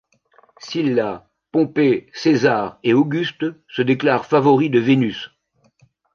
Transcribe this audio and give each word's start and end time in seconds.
Sylla, 0.57 1.29
Pompée, 1.51 2.09
César 2.11 2.79
et 2.81 2.91
Auguste 2.91 3.45
se 3.67 3.83
déclarent 3.83 4.25
favoris 4.25 4.71
de 4.71 4.79
Vénus. 4.79 5.29